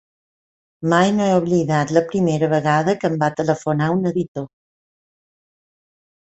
[0.93, 4.49] Mai no he oblidat la primera vegada que em va telefonar un editor.